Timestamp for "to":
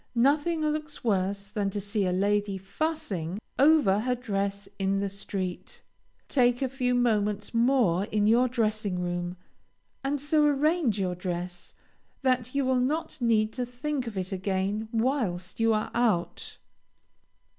1.69-1.79, 13.53-13.63